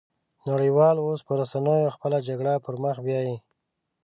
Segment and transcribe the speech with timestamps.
[0.49, 3.37] نړۍ وال اوس په رسنيو خپله جګړه پرمخ بيايي